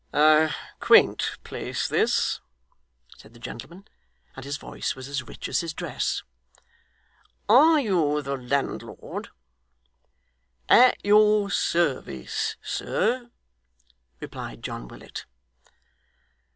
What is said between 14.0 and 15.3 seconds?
replied John Willet.